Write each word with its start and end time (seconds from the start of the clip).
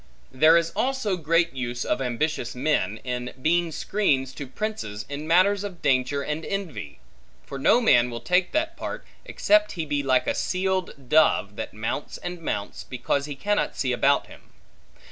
There 0.31 0.57
is 0.57 0.71
also 0.75 1.15
great 1.15 1.53
use 1.53 1.85
of 1.85 2.01
ambitious 2.01 2.55
men, 2.55 2.97
in 3.03 3.35
being 3.39 3.71
screens 3.71 4.33
to 4.33 4.47
princes 4.47 5.05
in 5.07 5.27
matters 5.27 5.63
of 5.63 5.83
danger 5.83 6.23
and 6.23 6.43
envy; 6.43 6.97
for 7.45 7.59
no 7.59 7.79
man 7.79 8.09
will 8.09 8.19
take 8.19 8.51
that 8.51 8.75
part, 8.75 9.05
except 9.25 9.73
he 9.73 9.85
be 9.85 10.01
like 10.01 10.25
a 10.25 10.33
seeled 10.33 11.07
dove, 11.07 11.55
that 11.57 11.75
mounts 11.75 12.17
and 12.17 12.41
mounts, 12.41 12.83
because 12.83 13.25
he 13.25 13.35
cannot 13.35 13.77
see 13.77 13.91
about 13.91 14.25
him. 14.25 14.51